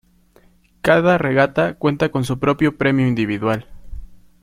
[0.81, 3.67] Cada regata cuenta con su propio premio individual.